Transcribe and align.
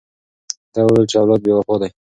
ده 0.73 0.79
وویل 0.83 1.05
چې 1.11 1.15
اولاد 1.19 1.39
بې 1.43 1.51
وفا 1.55 1.75
دی. 1.81 1.89